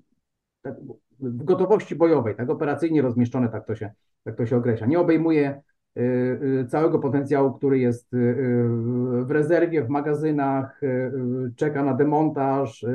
tak, 0.62 0.74
w 1.22 1.44
gotowości 1.44 1.96
bojowej, 1.96 2.36
tak 2.36 2.50
operacyjnie 2.50 3.02
rozmieszczone, 3.02 3.48
tak 3.48 3.66
to 3.66 3.74
się, 3.74 3.90
tak 4.24 4.36
to 4.36 4.46
się 4.46 4.56
określa. 4.56 4.86
Nie 4.86 5.00
obejmuje 5.00 5.62
y, 5.96 6.00
y, 6.00 6.66
całego 6.68 6.98
potencjału, 6.98 7.52
który 7.52 7.78
jest 7.78 8.14
y, 8.14 8.36
w 9.24 9.30
rezerwie, 9.30 9.84
w 9.84 9.88
magazynach, 9.88 10.80
czeka 11.56 11.84
na 11.84 11.94
demontaż 11.94 12.86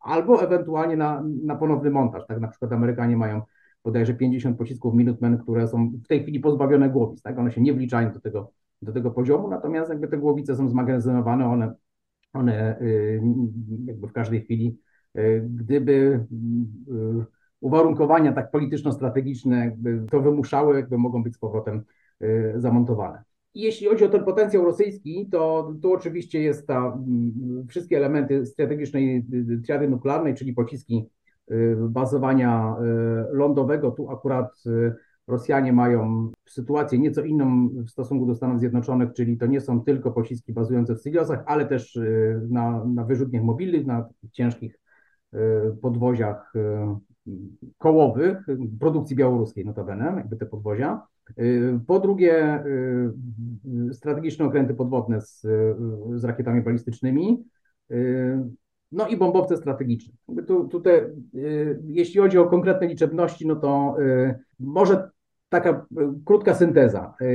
albo 0.00 0.42
ewentualnie 0.42 0.96
na, 0.96 1.24
na 1.44 1.56
ponowny 1.56 1.90
montaż. 1.90 2.26
Tak 2.26 2.40
na 2.40 2.48
przykład 2.48 2.72
Amerykanie 2.72 3.16
mają 3.16 3.42
bodajże 3.84 4.14
50 4.14 4.58
pocisków 4.58 4.94
Minutemen, 4.94 5.38
które 5.38 5.68
są 5.68 5.90
w 6.04 6.06
tej 6.06 6.22
chwili 6.22 6.40
pozbawione 6.40 6.90
głowic, 6.90 7.22
tak? 7.22 7.38
One 7.38 7.52
się 7.52 7.60
nie 7.60 7.74
wliczają 7.74 8.12
do 8.12 8.20
tego, 8.20 8.52
do 8.82 8.92
tego 8.92 9.10
poziomu, 9.10 9.48
natomiast 9.48 9.90
jakby 9.90 10.08
te 10.08 10.18
głowice 10.18 10.56
są 10.56 10.68
zmagazynowane, 10.68 11.46
one, 11.46 11.74
one 12.32 12.78
jakby 13.84 14.08
w 14.08 14.12
każdej 14.12 14.42
chwili, 14.42 14.78
gdyby 15.40 16.26
uwarunkowania 17.60 18.32
tak 18.32 18.50
polityczno-strategiczne 18.50 19.64
jakby 19.64 20.04
to 20.10 20.20
wymuszały, 20.20 20.76
jakby 20.76 20.98
mogą 20.98 21.22
być 21.22 21.34
z 21.34 21.38
powrotem 21.38 21.82
y, 22.22 22.54
zamontowane. 22.56 23.22
Jeśli 23.54 23.86
chodzi 23.86 24.04
o 24.04 24.08
ten 24.08 24.24
potencjał 24.24 24.64
rosyjski, 24.64 25.28
to 25.32 25.72
tu 25.82 25.92
oczywiście 25.92 26.42
jest 26.42 26.66
ta 26.66 26.78
mm, 26.78 27.66
wszystkie 27.68 27.96
elementy 27.96 28.46
strategicznej 28.46 29.26
y, 29.34 29.60
triady 29.64 29.88
nuklearnej, 29.88 30.34
czyli 30.34 30.52
pociski 30.52 31.08
y, 31.50 31.76
bazowania 31.80 32.76
lądowego. 33.32 33.90
Tu 33.90 34.10
akurat 34.10 34.62
Rosjanie 35.26 35.72
mają 35.72 36.30
sytuację 36.48 36.98
nieco 36.98 37.22
inną 37.22 37.68
w 37.68 37.90
stosunku 37.90 38.26
do 38.26 38.34
Stanów 38.34 38.60
Zjednoczonych, 38.60 39.12
czyli 39.12 39.38
to 39.38 39.46
nie 39.46 39.60
są 39.60 39.84
tylko 39.84 40.10
pociski 40.10 40.52
bazujące 40.52 40.94
w 40.94 41.02
Siliosach, 41.02 41.42
ale 41.46 41.66
też 41.66 41.98
na, 42.50 42.84
na 42.84 43.04
wyrzutniach 43.04 43.42
mobilnych, 43.42 43.86
na 43.86 44.08
ciężkich 44.32 44.80
podwoziach 45.82 46.52
kołowych, 47.78 48.46
produkcji 48.80 49.16
białoruskiej 49.16 49.64
notabene, 49.64 50.12
jakby 50.16 50.36
te 50.36 50.46
podwozia. 50.46 51.02
Y, 51.38 51.80
po 51.86 52.00
drugie, 52.00 52.64
y, 52.66 53.94
strategiczne 53.94 54.44
okręty 54.44 54.74
podwodne 54.74 55.20
z, 55.20 55.40
z 56.14 56.24
rakietami 56.24 56.62
balistycznymi, 56.62 57.44
y, 57.90 58.38
no 58.92 59.08
i 59.08 59.16
bombowce 59.16 59.56
strategiczne. 59.56 60.14
Tu, 60.46 60.68
tutaj, 60.68 61.02
jeśli 61.84 62.20
chodzi 62.20 62.38
o 62.38 62.46
konkretne 62.46 62.86
liczebności, 62.86 63.46
no 63.46 63.56
to 63.56 63.96
może 64.60 65.10
taka 65.48 65.70
e, 65.70 65.84
krótka 66.24 66.54
synteza. 66.54 67.14
E, 67.20 67.26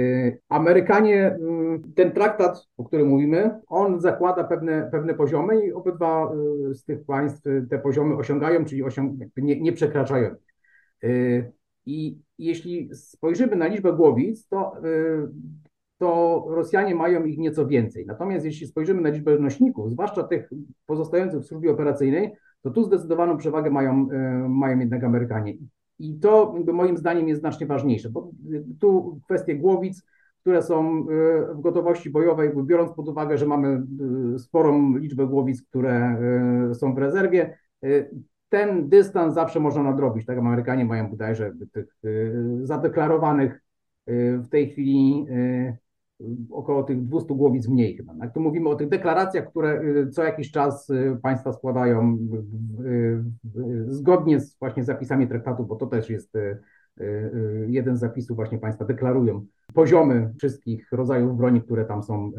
Amerykanie, 0.50 1.28
mm, 1.28 1.94
ten 1.96 2.12
traktat, 2.12 2.68
o 2.78 2.84
którym 2.84 3.08
mówimy, 3.08 3.60
on 3.68 4.02
zakłada 4.02 4.44
pewne, 4.44 4.90
pewne 4.92 5.14
poziomy 5.14 5.66
i 5.66 5.74
obydwa 5.74 6.32
e, 6.32 6.74
z 6.74 6.84
tych 6.84 7.06
państw 7.06 7.42
te 7.70 7.80
poziomy 7.80 8.16
osiągają, 8.16 8.66
czyli 8.66 8.84
osiąg 8.84 9.14
nie, 9.38 9.62
nie 9.62 9.74
przekraczają. 9.74 10.36
I 11.86 12.18
jeśli 12.38 12.90
spojrzymy 12.96 13.56
na 13.56 13.68
liczbę 13.68 13.94
głowic, 13.94 14.48
to, 14.48 14.74
to 15.98 16.46
Rosjanie 16.50 16.96
mają 16.96 17.26
ich 17.26 17.38
nieco 17.38 17.68
więcej. 17.68 18.06
Natomiast 18.06 18.46
jeśli 18.46 18.68
spojrzymy 18.68 19.02
na 19.02 19.10
liczbę 19.10 19.40
nośników, 19.40 19.92
zwłaszcza 19.92 20.24
tych 20.24 20.50
pozostających 20.86 21.42
w 21.42 21.46
służbie 21.46 21.72
operacyjnej, 21.72 22.34
to 22.62 22.70
tu 22.70 22.84
zdecydowaną 22.84 23.38
przewagę 23.38 23.72
mają, 23.72 24.08
mają 24.50 24.80
jednak 24.80 25.04
Amerykanie. 25.04 25.54
I 26.00 26.20
to 26.20 26.56
moim 26.74 26.98
zdaniem 26.98 27.28
jest 27.28 27.42
znacznie 27.42 27.68
ważniejsze, 27.68 28.10
bo 28.10 28.32
tu 28.80 29.20
kwestie 29.26 29.56
głowic, 29.56 30.04
które 30.44 30.62
są 30.62 31.00
y, 31.00 31.56
w 31.56 31.62
gotowości 31.62 32.10
bojowej, 32.10 32.52
biorąc 32.64 32.92
pod 32.94 33.08
uwagę, 33.08 33.38
że 33.38 33.46
mamy 33.46 33.84
y, 34.36 34.40
sporą 34.40 34.98
liczbę 34.98 35.28
głowic, 35.28 35.62
które 35.62 36.18
y, 36.72 36.76
są 36.76 36.96
w 36.96 36.98
rezerwie, 36.98 37.58
ten 38.50 38.90
dystans 38.90 39.34
zawsze 39.34 39.60
można 39.60 39.84
nadrobić. 39.84 40.26
Tak, 40.26 40.38
Amerykanie 40.38 40.86
mają 40.86 41.10
bodajże 41.10 41.52
tych 41.72 41.96
zadeklarowanych 42.64 43.62
w 44.38 44.48
tej 44.50 44.70
chwili 44.70 45.26
około 46.52 46.84
tych 46.84 47.04
200 47.04 47.36
głowic 47.36 47.68
mniej 47.68 47.98
chyba. 47.98 48.14
Jak 48.22 48.34
tu 48.34 48.40
mówimy 48.40 48.70
o 48.70 48.76
tych 48.76 48.90
deklaracjach, 48.90 49.50
które 49.50 49.82
y, 49.82 50.10
co 50.10 50.24
jakiś 50.24 50.52
czas 50.52 50.90
y, 50.90 51.20
państwa 51.22 51.54
składają 51.54 52.18
zgodnie 53.88 54.40
z 54.40 54.60
właśnie 54.60 54.84
zapisami 54.84 55.28
traktatu, 55.28 55.66
bo 55.66 55.76
to 55.76 55.88
też 55.88 56.10
jest 56.10 56.36
y, 56.36 56.60
jeden 57.68 57.98
z 57.98 58.00
zapisów 58.00 58.36
właśnie 58.36 58.58
państwa 58.58 58.86
deklarują 58.86 59.46
poziomy 59.74 60.34
wszystkich 60.38 60.92
rodzajów 60.92 61.38
broni, 61.38 61.62
które 61.62 61.86
tam 61.86 62.04
są 62.04 62.32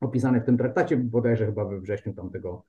opisane 0.00 0.40
w 0.40 0.44
tym 0.44 0.58
traktacie, 0.58 0.96
bodajże 0.96 1.46
chyba 1.46 1.64
we 1.64 1.80
wrześniu 1.80 2.14
tamtego 2.14 2.64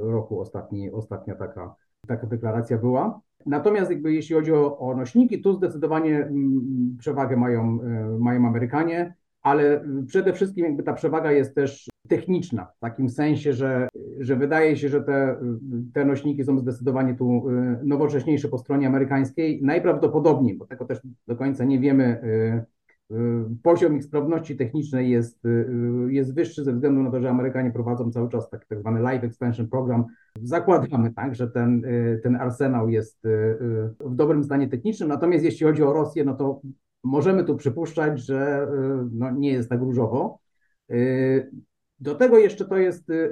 roku 0.00 0.40
ostatni, 0.40 0.90
ostatnia 0.90 1.34
taka, 1.34 1.74
taka 2.06 2.26
deklaracja 2.26 2.78
była. 2.78 3.20
Natomiast 3.46 3.90
jakby 3.90 4.14
jeśli 4.14 4.34
chodzi 4.34 4.52
o, 4.52 4.78
o 4.78 4.96
nośniki, 4.96 5.42
tu 5.42 5.52
zdecydowanie 5.52 6.16
mm, 6.16 6.96
przewagę 6.98 7.36
mają, 7.36 7.78
mają 8.18 8.46
Amerykanie 8.46 9.14
ale 9.44 9.84
przede 10.06 10.32
wszystkim 10.32 10.64
jakby 10.64 10.82
ta 10.82 10.92
przewaga 10.92 11.32
jest 11.32 11.54
też 11.54 11.88
techniczna, 12.08 12.66
w 12.76 12.78
takim 12.78 13.08
sensie, 13.08 13.52
że, 13.52 13.88
że 14.18 14.36
wydaje 14.36 14.76
się, 14.76 14.88
że 14.88 15.02
te, 15.02 15.36
te 15.94 16.04
nośniki 16.04 16.44
są 16.44 16.58
zdecydowanie 16.58 17.14
tu 17.14 17.50
y, 17.50 17.78
nowocześniejsze 17.82 18.48
po 18.48 18.58
stronie 18.58 18.86
amerykańskiej. 18.86 19.60
Najprawdopodobniej, 19.62 20.56
bo 20.56 20.66
tego 20.66 20.84
też 20.84 21.00
do 21.26 21.36
końca 21.36 21.64
nie 21.64 21.80
wiemy, 21.80 22.22
y, 22.24 23.16
y, 23.16 23.16
poziom 23.62 23.96
ich 23.96 24.04
sprawności 24.04 24.56
technicznej 24.56 25.10
jest, 25.10 25.42
jest 26.08 26.34
wyższy 26.34 26.64
ze 26.64 26.72
względu 26.72 27.02
na 27.02 27.10
to, 27.10 27.20
że 27.20 27.30
Amerykanie 27.30 27.70
prowadzą 27.70 28.10
cały 28.10 28.28
czas 28.28 28.50
taki 28.50 28.66
tak 28.68 28.80
zwany 28.80 29.00
Live 29.00 29.24
Expansion 29.24 29.68
Program. 29.68 30.04
Zakładamy, 30.42 31.12
tak, 31.12 31.34
że 31.34 31.50
ten, 31.50 31.82
ten 32.22 32.36
arsenał 32.36 32.88
jest 32.88 33.18
w 34.00 34.14
dobrym 34.14 34.44
stanie 34.44 34.68
technicznym, 34.68 35.08
natomiast 35.08 35.44
jeśli 35.44 35.66
chodzi 35.66 35.82
o 35.82 35.92
Rosję, 35.92 36.24
no 36.24 36.34
to 36.34 36.60
możemy 37.04 37.44
tu 37.44 37.56
przypuszczać, 37.56 38.20
że 38.20 38.68
y, 38.72 39.08
no, 39.12 39.30
nie 39.30 39.52
jest 39.52 39.68
tak 39.68 39.80
różowo. 39.80 40.38
Y, 40.90 41.50
do 42.00 42.14
tego 42.14 42.38
jeszcze 42.38 42.64
to 42.64 42.76
jest 42.76 43.10
y, 43.10 43.30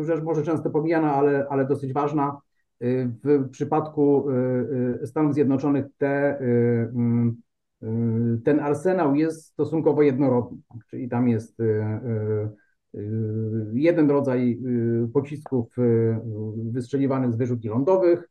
rzecz 0.00 0.22
może 0.22 0.42
często 0.42 0.70
pomijana, 0.70 1.14
ale, 1.14 1.46
ale 1.50 1.66
dosyć 1.66 1.92
ważna. 1.92 2.40
W 3.24 3.48
przypadku 3.50 4.26
Stanów 5.04 5.34
Zjednoczonych 5.34 5.86
te, 5.98 6.38
ten 8.44 8.60
arsenał 8.60 9.14
jest 9.14 9.46
stosunkowo 9.46 10.02
jednorodny, 10.02 10.58
czyli 10.90 11.08
tam 11.08 11.28
jest 11.28 11.58
jeden 13.72 14.10
rodzaj 14.10 14.60
pocisków 15.14 15.76
wystrzeliwanych 16.56 17.32
z 17.32 17.36
wyrzutni 17.36 17.70
lądowych, 17.70 18.28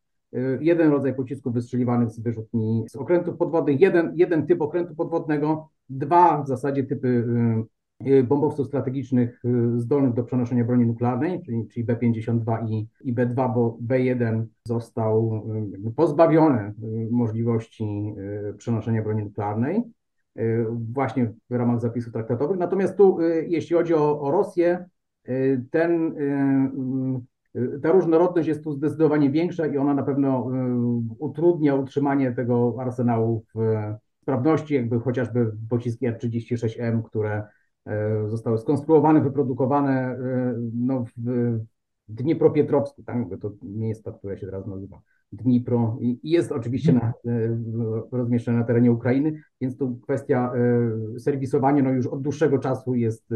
jeden 0.60 0.92
rodzaj 0.92 1.16
pocisków 1.16 1.54
wystrzeliwanych 1.54 2.10
z 2.10 2.20
wyrzutni 2.20 2.86
z 2.90 2.96
okrętów 2.96 3.38
podwodnych, 3.38 3.82
jeden, 3.82 4.12
jeden 4.16 4.48
typ 4.48 4.62
okrętu 4.62 4.96
podwodnego, 4.96 5.70
dwa 5.90 6.44
w 6.44 6.48
zasadzie 6.48 6.84
typy 6.84 7.08
y, 8.06 8.10
y, 8.10 8.24
bombowców 8.24 8.68
strategicznych 8.68 9.42
zdolnych 9.78 10.14
do 10.14 10.24
przenoszenia 10.24 10.66
broni 10.66 10.86
nuklearnej, 10.86 11.42
czyli, 11.42 11.68
czyli 11.68 11.84
B-52 11.86 12.70
i, 12.70 12.88
i 13.02 13.14
B-2, 13.14 13.54
bo 13.54 13.78
B-1 13.82 14.46
został 14.68 15.44
pozbawiony 15.96 16.74
możliwości 17.12 18.16
przenoszenia 18.58 19.02
broni 19.02 19.24
nuklearnej 19.24 19.84
właśnie 20.94 21.34
w 21.50 21.54
ramach 21.54 21.82
zapisów 21.82 22.14
traktatowych. 22.14 22.58
Natomiast 22.58 22.98
tu, 22.98 23.18
jeśli 23.48 23.76
chodzi 23.76 23.94
o, 23.94 24.22
o 24.22 24.32
Rosję, 24.32 24.86
ten 25.72 26.16
ta 27.82 27.92
różnorodność 27.92 28.48
jest 28.48 28.64
tu 28.64 28.72
zdecydowanie 28.72 29.30
większa 29.30 29.68
i 29.68 29.78
ona 29.78 29.94
na 29.94 30.04
pewno 30.04 30.52
y, 30.52 31.16
utrudnia 31.20 31.76
utrzymanie 31.76 32.32
tego 32.32 32.76
arsenału 32.80 33.44
w 33.56 33.60
sprawności, 34.22 34.74
jakby 34.74 35.00
chociażby 35.00 35.52
pociski 35.70 36.06
R-36M, 36.06 37.04
które 37.04 37.44
y, 37.88 37.92
zostały 38.30 38.58
skonstruowane, 38.58 39.22
wyprodukowane 39.22 40.16
y, 40.16 40.18
no, 40.74 41.06
w 41.18 41.60
Dniepropietrowsku, 42.08 43.04
tak? 43.04 43.18
to 43.42 43.52
miejsce, 43.64 44.14
które 44.14 44.38
się 44.38 44.46
teraz 44.46 44.68
nazywa 44.68 45.02
Dnipro 45.32 45.98
i 46.02 46.20
jest 46.24 46.52
oczywiście 46.52 46.94
na, 46.94 47.14
rozmieszczone 48.12 48.58
na 48.58 48.64
terenie 48.64 48.92
Ukrainy, 48.92 49.42
więc 49.62 49.78
tu 49.78 49.96
kwestia 49.96 50.52
serwisowania 51.20 51.84
no 51.84 51.90
już 51.90 52.08
od 52.08 52.22
dłuższego 52.22 52.58
czasu 52.58 52.96
jest 52.96 53.34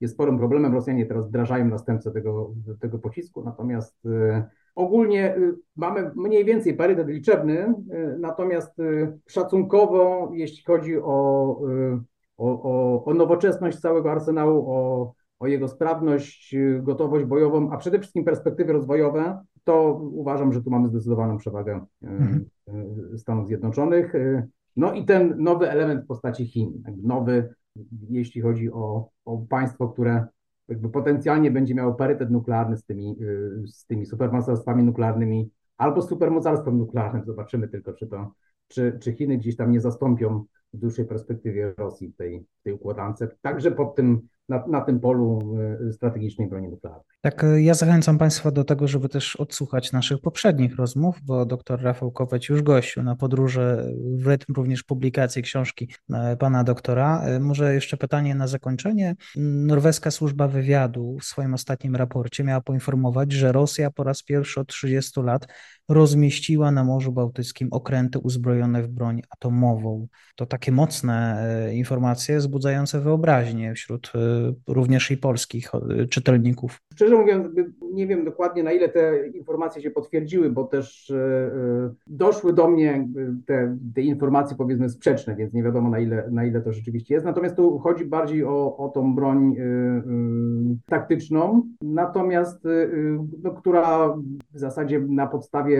jest 0.00 0.14
sporym 0.14 0.38
problemem. 0.38 0.74
Rosjanie 0.74 1.06
teraz 1.06 1.28
wdrażają 1.28 1.64
następcę 1.64 2.10
tego, 2.10 2.54
tego 2.80 2.98
pocisku, 2.98 3.44
natomiast 3.44 4.06
y, 4.06 4.44
ogólnie 4.74 5.36
y, 5.36 5.54
mamy 5.76 6.10
mniej 6.14 6.44
więcej 6.44 6.74
parytet 6.74 7.08
liczebny, 7.08 7.74
y, 7.92 8.16
natomiast 8.18 8.76
szacunkowo, 9.26 10.30
jeśli 10.34 10.64
chodzi 10.64 10.98
o, 10.98 11.60
o, 12.36 13.04
o, 13.04 13.14
nowoczesność 13.14 13.78
całego 13.78 14.12
arsenału, 14.12 14.64
o 14.70 15.12
o 15.38 15.46
jego 15.46 15.68
sprawność, 15.68 16.54
gotowość 16.82 17.24
bojową, 17.24 17.70
a 17.70 17.76
przede 17.76 17.98
wszystkim 17.98 18.24
perspektywy 18.24 18.72
rozwojowe, 18.72 19.44
to 19.64 20.00
uważam, 20.12 20.52
że 20.52 20.62
tu 20.62 20.70
mamy 20.70 20.88
zdecydowaną 20.88 21.38
przewagę 21.38 21.86
mhm. 22.02 22.44
Stanów 23.16 23.46
Zjednoczonych. 23.46 24.12
No 24.76 24.92
i 24.92 25.04
ten 25.04 25.34
nowy 25.38 25.70
element 25.70 26.04
w 26.04 26.06
postaci 26.06 26.46
Chin, 26.46 26.82
nowy, 27.02 27.54
jeśli 28.10 28.40
chodzi 28.40 28.72
o, 28.72 29.08
o 29.24 29.38
państwo, 29.38 29.88
które 29.88 30.26
jakby 30.68 30.88
potencjalnie 30.88 31.50
będzie 31.50 31.74
miało 31.74 31.94
parytet 31.94 32.30
nuklearny 32.30 32.76
z 32.76 32.84
tymi, 32.84 33.16
z 33.66 33.86
tymi 33.86 34.06
supermocarstwami 34.06 34.82
nuklearnymi 34.82 35.50
albo 35.76 36.02
supermocarstwem 36.02 36.78
nuklearnym. 36.78 37.24
Zobaczymy 37.24 37.68
tylko, 37.68 37.92
czy 37.92 38.06
to, 38.06 38.32
czy, 38.68 38.98
czy 39.02 39.12
Chiny 39.12 39.38
gdzieś 39.38 39.56
tam 39.56 39.70
nie 39.70 39.80
zastąpią 39.80 40.44
w 40.72 40.78
dłuższej 40.78 41.04
perspektywie 41.04 41.74
Rosji 41.78 42.08
w 42.08 42.16
tej, 42.16 42.46
tej 42.62 42.72
układance. 42.72 43.24
Także 43.42 43.72
pod 43.72 43.94
tym 43.94 44.28
na, 44.48 44.64
na 44.66 44.80
tym 44.80 45.00
polu 45.00 45.56
y, 45.88 45.92
strategicznej 45.92 46.48
broni 46.48 46.68
nuklearnej. 46.68 47.04
Tak, 47.20 47.44
y, 47.44 47.62
ja 47.62 47.74
zachęcam 47.74 48.18
Państwa 48.18 48.50
do 48.50 48.64
tego, 48.64 48.88
żeby 48.88 49.08
też 49.08 49.36
odsłuchać 49.36 49.92
naszych 49.92 50.20
poprzednich 50.20 50.76
rozmów, 50.76 51.18
bo 51.22 51.46
dr 51.46 51.82
Rafał 51.82 52.10
Kopeć 52.12 52.48
już 52.48 52.62
gościł 52.62 53.02
na 53.02 53.16
podróży, 53.16 53.94
w 54.18 54.26
rytm 54.26 54.52
również 54.52 54.82
publikacji 54.82 55.42
książki 55.42 55.88
y, 56.32 56.36
pana 56.36 56.64
doktora. 56.64 57.22
Może 57.40 57.74
jeszcze 57.74 57.96
pytanie 57.96 58.34
na 58.34 58.46
zakończenie. 58.46 59.16
Norweska 59.36 60.10
służba 60.10 60.48
wywiadu 60.48 61.16
w 61.20 61.24
swoim 61.24 61.54
ostatnim 61.54 61.96
raporcie 61.96 62.44
miała 62.44 62.60
poinformować, 62.60 63.32
że 63.32 63.52
Rosja 63.52 63.90
po 63.90 64.04
raz 64.04 64.22
pierwszy 64.22 64.60
od 64.60 64.68
30 64.68 65.20
lat 65.20 65.46
rozmieściła 65.88 66.70
na 66.70 66.84
Morzu 66.84 67.12
Bałtyckim 67.12 67.68
okręty 67.70 68.18
uzbrojone 68.18 68.82
w 68.82 68.88
broń 68.88 69.22
atomową. 69.30 70.08
To 70.36 70.46
takie 70.46 70.72
mocne 70.72 71.46
informacje, 71.72 72.38
wzbudzające 72.38 73.00
wyobraźnię 73.00 73.74
wśród 73.74 74.12
również 74.68 75.10
i 75.10 75.16
polskich 75.16 75.70
e, 75.74 76.06
czytelników. 76.06 76.82
Szczerze 76.94 77.16
mówiąc, 77.16 77.46
nie 77.92 78.06
wiem 78.06 78.24
dokładnie 78.24 78.62
na 78.62 78.72
ile 78.72 78.88
te 78.88 79.28
informacje 79.28 79.82
się 79.82 79.90
potwierdziły, 79.90 80.50
bo 80.50 80.64
też 80.64 81.10
e, 81.10 81.16
e, 81.16 81.94
doszły 82.06 82.52
do 82.52 82.68
mnie 82.68 83.08
te, 83.46 83.78
te 83.94 84.02
informacje 84.02 84.56
powiedzmy 84.56 84.88
sprzeczne, 84.88 85.36
więc 85.36 85.52
nie 85.52 85.62
wiadomo 85.62 85.90
na 85.90 85.98
ile, 85.98 86.28
na 86.30 86.44
ile 86.44 86.60
to 86.60 86.72
rzeczywiście 86.72 87.14
jest. 87.14 87.26
Natomiast 87.26 87.56
tu 87.56 87.78
chodzi 87.78 88.04
bardziej 88.04 88.44
o, 88.44 88.76
o 88.76 88.88
tą 88.88 89.14
broń 89.14 89.56
taktyczną, 90.86 91.62
natomiast 91.82 92.64
no, 93.42 93.50
która 93.50 94.16
w 94.54 94.58
zasadzie 94.58 95.00
na 95.00 95.26
podstawie 95.26 95.75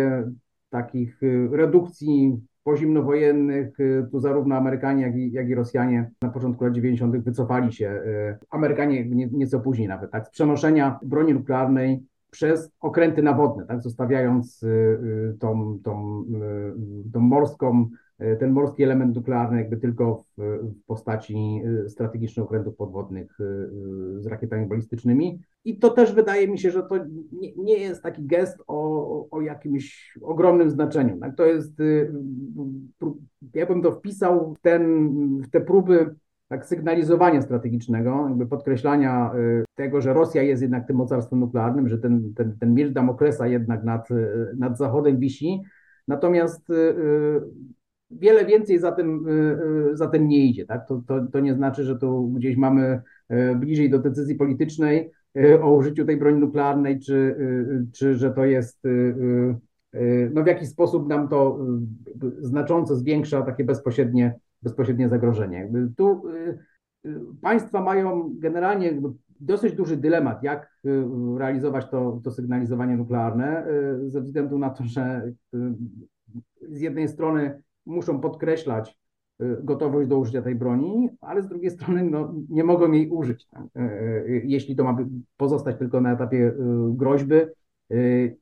takich 0.70 1.20
redukcji 1.50 2.40
pozimnowojennych, 2.66 3.80
y, 3.80 4.06
tu 4.10 4.20
zarówno 4.20 4.56
Amerykanie, 4.56 5.02
jak 5.02 5.16
i, 5.16 5.32
jak 5.32 5.48
i 5.48 5.54
Rosjanie 5.54 6.10
na 6.22 6.30
początku 6.30 6.64
lat 6.64 6.72
90. 6.72 7.18
wycofali 7.18 7.72
się, 7.72 7.90
y, 7.90 8.38
Amerykanie 8.50 9.04
nie, 9.04 9.26
nieco 9.26 9.60
później 9.60 9.88
nawet, 9.88 10.10
tak, 10.10 10.26
z 10.26 10.30
przenoszenia 10.30 10.98
broni 11.02 11.34
nuklearnej 11.34 12.02
przez 12.30 12.70
okręty 12.80 13.22
nawodne, 13.22 13.66
tak, 13.66 13.82
zostawiając 13.82 14.62
y, 14.62 15.36
tą, 15.40 15.78
tą, 15.84 16.24
tą 17.12 17.20
morską 17.20 17.90
ten 18.18 18.50
morski 18.50 18.82
element 18.82 19.16
nuklearny 19.16 19.58
jakby 19.58 19.76
tylko 19.76 20.16
w, 20.16 20.42
w 20.62 20.84
postaci 20.86 21.62
e, 21.84 21.88
strategicznych 21.88 22.46
okrętów 22.46 22.76
podwodnych 22.76 23.38
e, 23.40 23.44
z 24.20 24.26
rakietami 24.26 24.66
balistycznymi. 24.66 25.40
I 25.64 25.78
to 25.78 25.90
też 25.90 26.12
wydaje 26.12 26.48
mi 26.48 26.58
się, 26.58 26.70
że 26.70 26.82
to 26.82 26.96
nie, 27.32 27.54
nie 27.56 27.78
jest 27.78 28.02
taki 28.02 28.26
gest 28.26 28.62
o, 28.66 29.30
o 29.30 29.40
jakimś 29.40 30.18
ogromnym 30.22 30.70
znaczeniu. 30.70 31.18
Tak? 31.18 31.36
To 31.36 31.44
jest, 31.46 31.72
ja 33.54 33.66
bym 33.66 33.82
to 33.82 33.92
wpisał 33.92 34.54
w, 34.54 34.60
ten, 34.60 35.08
w 35.42 35.50
te 35.50 35.60
próby 35.60 36.14
tak 36.48 36.66
sygnalizowania 36.66 37.42
strategicznego, 37.42 38.26
jakby 38.28 38.46
podkreślania 38.46 39.32
tego, 39.74 40.00
że 40.00 40.12
Rosja 40.12 40.42
jest 40.42 40.62
jednak 40.62 40.86
tym 40.86 40.96
mocarstwem 40.96 41.40
nuklearnym, 41.40 41.88
że 41.88 41.98
ten, 41.98 42.34
ten, 42.34 42.58
ten 42.58 42.74
miecz 42.74 42.92
Damoklesa 42.92 43.46
jednak 43.46 43.84
nad, 43.84 44.08
nad 44.58 44.78
Zachodem 44.78 45.18
wisi. 45.18 45.62
Natomiast 46.08 46.68
wiele 48.18 48.44
więcej 48.44 48.78
za 48.78 48.92
tym, 48.92 49.28
y, 49.28 49.58
y, 49.92 49.96
za 49.96 50.06
tym 50.08 50.28
nie 50.28 50.46
idzie. 50.46 50.66
Tak? 50.66 50.88
To, 50.88 51.02
to, 51.06 51.26
to 51.32 51.40
nie 51.40 51.54
znaczy, 51.54 51.84
że 51.84 51.98
tu 51.98 52.28
gdzieś 52.28 52.56
mamy 52.56 53.00
y, 53.32 53.56
bliżej 53.56 53.90
do 53.90 53.98
decyzji 53.98 54.34
politycznej 54.34 55.10
o 55.62 55.74
użyciu 55.74 56.04
tej 56.04 56.16
broni 56.16 56.40
nuklearnej, 56.40 57.00
czy, 57.00 57.36
czy 57.94 58.14
że 58.14 58.30
to 58.30 58.44
jest, 58.44 58.82
no 60.30 60.42
w 60.42 60.46
jakiś 60.46 60.68
sposób 60.68 61.08
nam 61.08 61.28
to 61.28 61.58
znacząco 62.40 62.96
zwiększa 62.96 63.42
takie 63.42 63.64
bezpośrednie, 63.64 64.38
bezpośrednie 64.62 65.08
zagrożenie. 65.08 65.72
Tu 65.96 66.22
państwa 67.42 67.82
mają 67.82 68.30
generalnie 68.38 69.00
dosyć 69.40 69.74
duży 69.74 69.96
dylemat, 69.96 70.42
jak 70.42 70.78
realizować 71.38 71.90
to, 71.90 72.20
to 72.24 72.30
sygnalizowanie 72.30 72.96
nuklearne, 72.96 73.66
ze 74.06 74.20
względu 74.20 74.58
na 74.58 74.70
to, 74.70 74.84
że 74.84 75.32
z 76.68 76.80
jednej 76.80 77.08
strony 77.08 77.62
muszą 77.86 78.20
podkreślać 78.20 78.98
y, 79.42 79.56
gotowość 79.62 80.08
do 80.08 80.18
użycia 80.18 80.42
tej 80.42 80.54
broni, 80.54 81.08
ale 81.20 81.42
z 81.42 81.48
drugiej 81.48 81.70
strony 81.70 82.04
no, 82.04 82.34
nie 82.48 82.64
mogą 82.64 82.92
jej 82.92 83.08
użyć, 83.10 83.46
tak? 83.46 83.62
Y, 83.76 83.80
y, 83.80 84.42
jeśli 84.44 84.76
to 84.76 84.84
ma 84.84 84.96
pozostać 85.36 85.78
tylko 85.78 86.00
na 86.00 86.12
etapie 86.12 86.52
groźby 86.90 87.34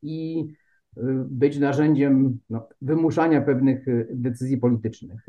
i 0.03 0.49
być 1.25 1.59
narzędziem 1.59 2.39
no, 2.51 2.69
wymuszania 2.83 3.41
pewnych 3.41 3.87
decyzji 4.11 4.59
politycznych. 4.59 5.27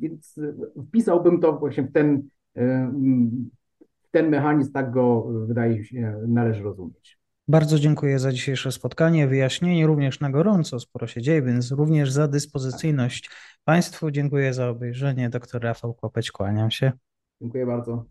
Więc 0.00 0.40
wpisałbym 0.88 1.40
to 1.40 1.58
właśnie 1.58 1.82
w 1.82 1.92
ten, 1.92 2.22
w 4.00 4.10
ten 4.10 4.28
mechanizm, 4.28 4.72
tak 4.72 4.90
go 4.90 5.22
wydaje 5.46 5.84
się 5.84 6.16
należy 6.28 6.62
rozumieć. 6.62 7.19
Bardzo 7.50 7.78
dziękuję 7.78 8.18
za 8.18 8.32
dzisiejsze 8.32 8.72
spotkanie, 8.72 9.26
wyjaśnienie 9.26 9.86
również 9.86 10.20
na 10.20 10.30
gorąco, 10.30 10.80
sporo 10.80 11.06
się 11.06 11.22
dzieje, 11.22 11.42
więc 11.42 11.72
również 11.72 12.12
za 12.12 12.28
dyspozycyjność 12.28 13.30
Państwu. 13.64 14.10
Dziękuję 14.10 14.54
za 14.54 14.68
obejrzenie. 14.68 15.30
Doktor 15.30 15.62
Rafał 15.62 15.94
Kłopeć, 15.94 16.30
kłaniam 16.30 16.70
się. 16.70 16.92
Dziękuję 17.40 17.66
bardzo. 17.66 18.04